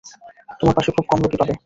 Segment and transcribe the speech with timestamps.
[0.59, 1.53] তোমার পাশে খুব কম লোকই পাবে।